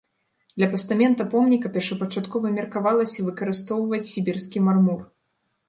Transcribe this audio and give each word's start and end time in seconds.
Для 0.59 0.69
пастамента 0.71 1.27
помніка 1.33 1.71
першапачаткова 1.75 2.55
меркавалася 2.61 3.27
выкарыстоўваць 3.29 4.03
сібірскі 4.13 4.67
мармур. 4.69 5.01